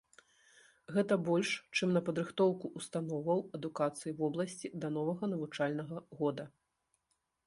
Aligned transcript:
Гэта 0.93 1.15
больш, 1.27 1.49
чым 1.77 1.91
на 1.97 2.01
падрыхтоўку 2.07 2.71
ўстановаў 2.81 3.43
адукацыі 3.57 4.13
вобласці 4.21 4.67
да 4.85 4.91
новага 4.97 5.29
навучальнага 5.35 5.97
года. 6.23 6.43